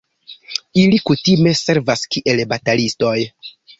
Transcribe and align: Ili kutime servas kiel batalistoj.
Ili 0.83 0.99
kutime 1.09 1.53
servas 1.59 2.07
kiel 2.17 2.43
batalistoj. 2.55 3.17